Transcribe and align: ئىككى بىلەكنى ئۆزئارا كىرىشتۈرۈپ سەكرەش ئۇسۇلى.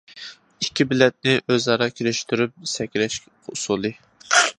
ئىككى 0.63 0.85
بىلەكنى 0.93 1.35
ئۆزئارا 1.55 1.87
كىرىشتۈرۈپ 1.99 2.55
سەكرەش 2.73 3.19
ئۇسۇلى. 3.53 3.93